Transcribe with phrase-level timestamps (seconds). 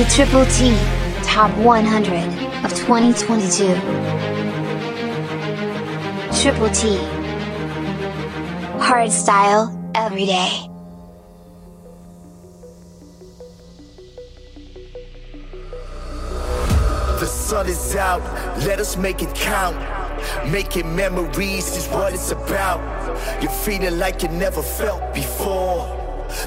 [0.00, 0.74] a Triple T
[1.22, 3.66] Top 100 of 2022.
[6.40, 6.96] Triple T
[8.80, 10.66] Hard style, every day.
[17.18, 18.22] The sun is out,
[18.64, 19.76] let us make it count.
[20.50, 22.80] Making memories is what it's about.
[23.42, 26.00] You're feeling like you never felt before.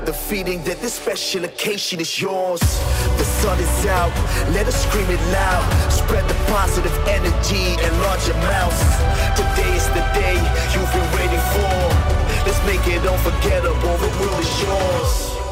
[0.06, 2.62] The feeling that this special occasion is yours.
[3.44, 4.16] Sun is out,
[4.54, 5.92] let us scream it loud.
[5.92, 8.80] Spread the positive energy in large amounts.
[9.36, 10.40] Today is the day
[10.72, 11.76] you've been waiting for.
[12.48, 15.43] Let's make it unforgettable, the world is yours.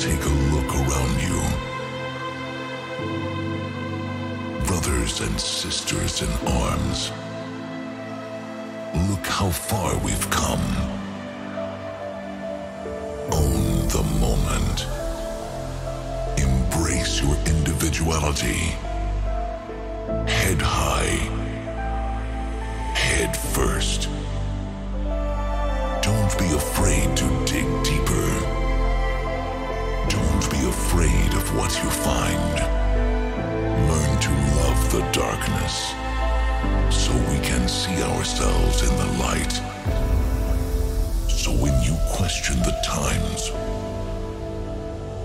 [0.00, 1.38] Take a look around you.
[4.66, 7.10] Brothers and sisters in arms,
[9.10, 10.66] look how far we've come.
[13.32, 14.86] Own the moment.
[16.38, 18.74] Embrace your individuality.
[20.26, 21.38] Head high
[23.18, 24.08] head first.
[26.02, 27.97] Don't be afraid to dig deep
[30.88, 32.54] afraid of what you find.
[33.90, 35.92] Learn to love the darkness
[36.88, 39.52] so we can see ourselves in the light.
[41.28, 43.50] So when you question the times,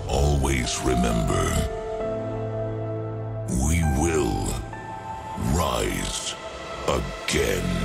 [0.10, 1.46] always remember
[3.66, 4.54] we will
[5.56, 6.36] rise
[6.90, 7.83] again.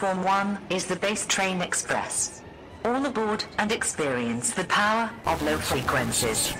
[0.00, 2.40] Platform 1 is the bass train express.
[2.86, 6.54] All aboard and experience the power of low frequencies.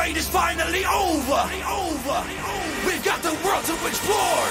[0.00, 1.42] wait is finally over.
[1.68, 2.20] over.
[2.86, 4.46] We've got the world to explore.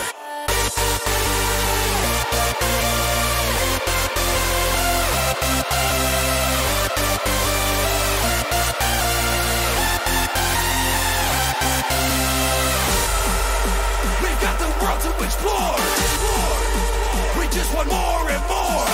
[15.22, 15.76] explore.
[17.38, 18.89] We just want more and more.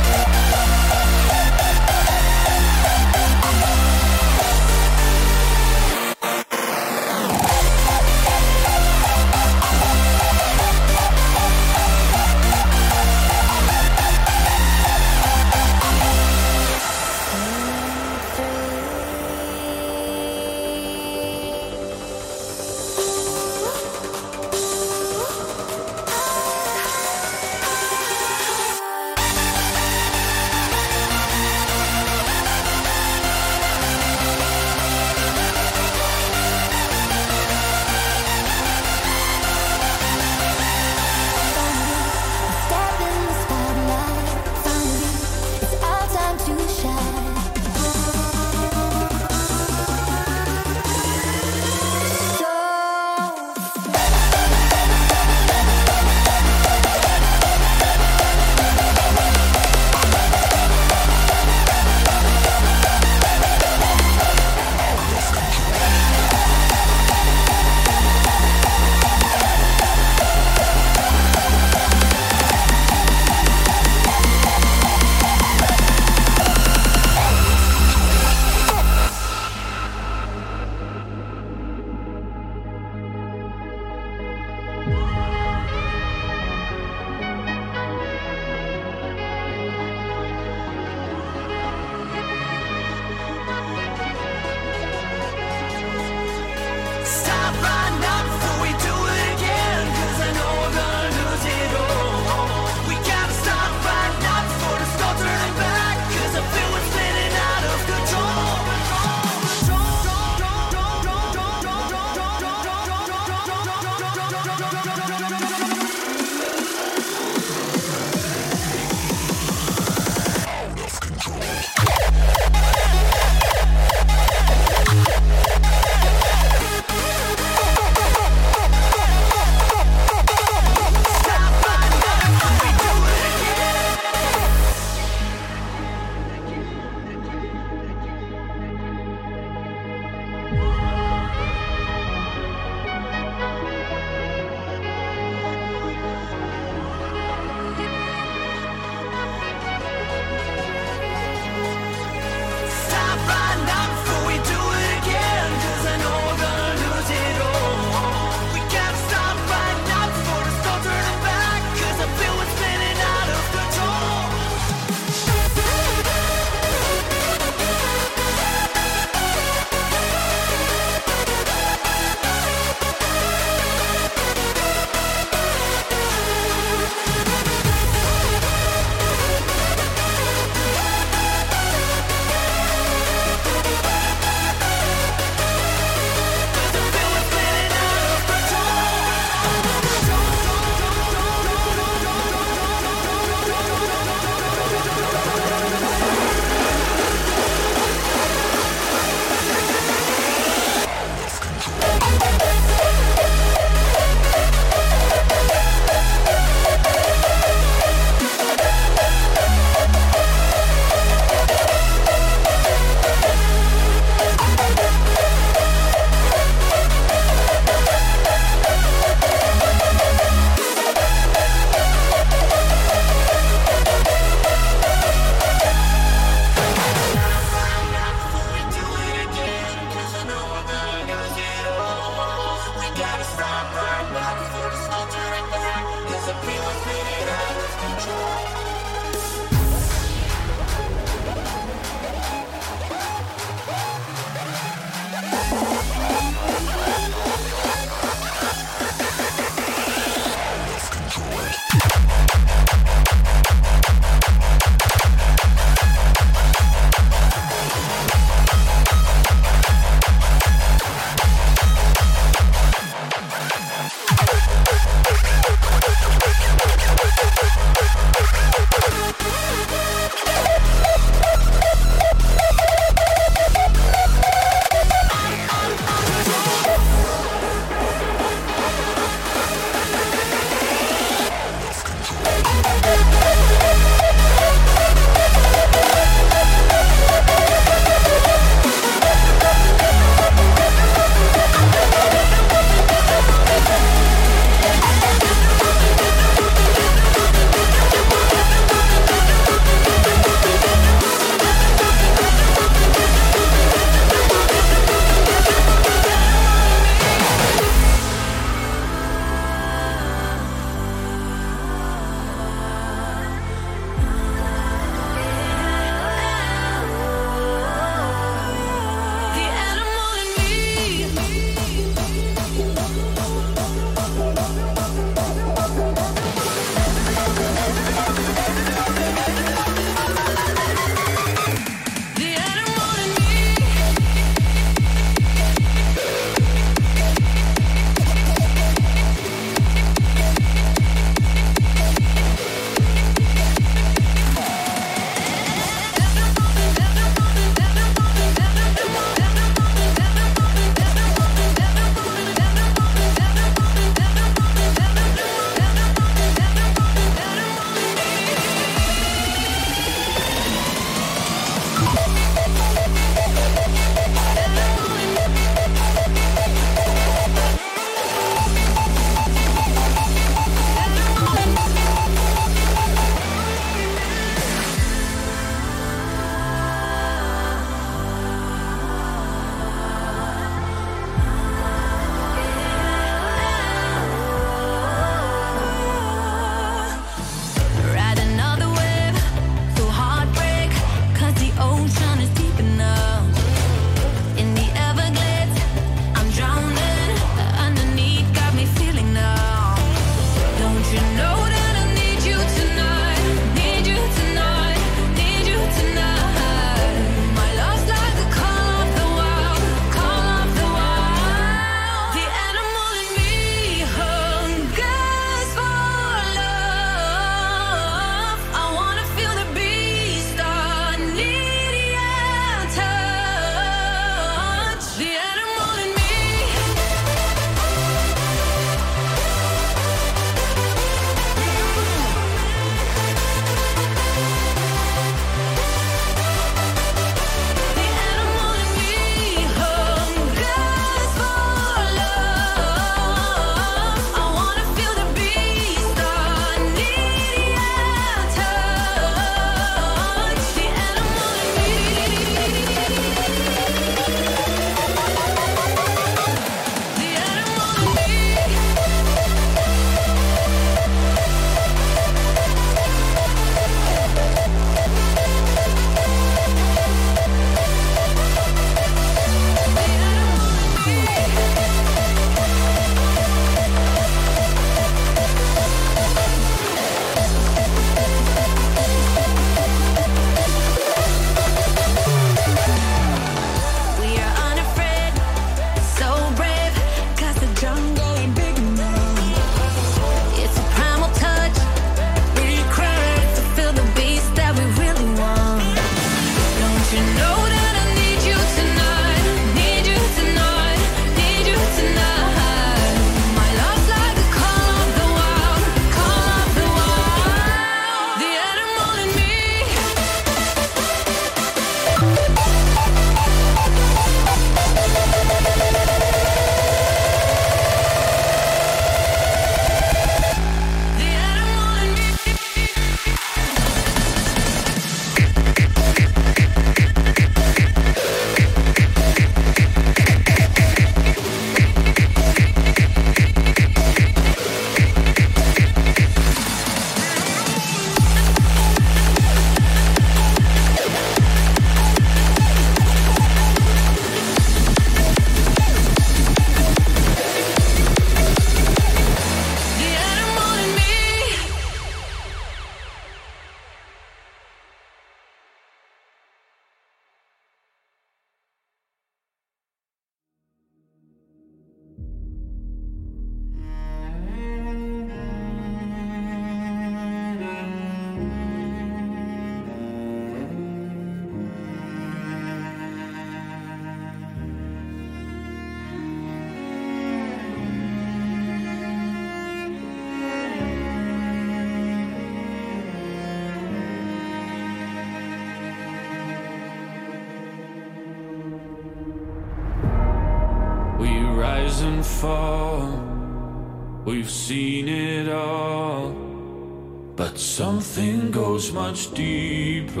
[598.74, 600.00] Much deeper.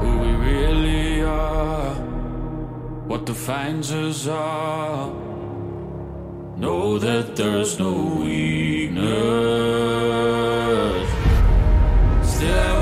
[0.00, 1.94] Who we really are,
[3.06, 5.14] what defines us all.
[6.56, 9.38] Know that there's no weakness.
[12.38, 12.77] oversaturated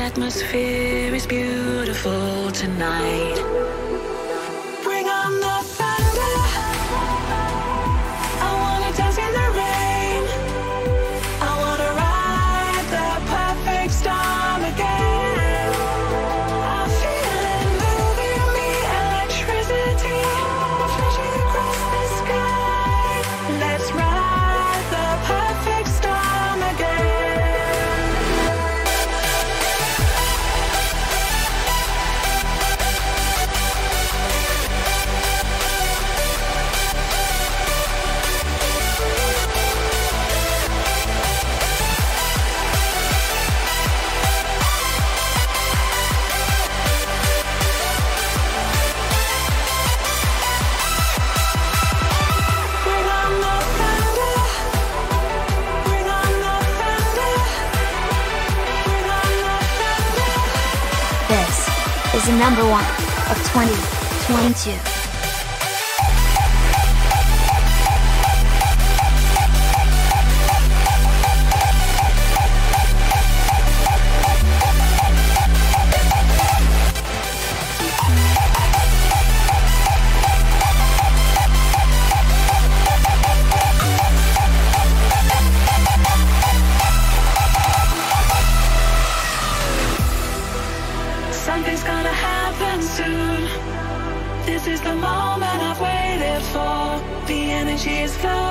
[0.00, 3.59] atmosphere is beautiful tonight.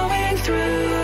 [0.07, 0.98] Best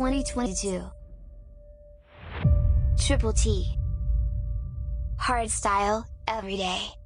[0.00, 0.82] 2022.
[2.96, 3.76] Triple T.
[5.20, 6.99] Hardstyle, every day.